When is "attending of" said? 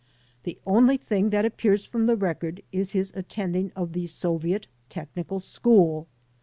3.15-3.93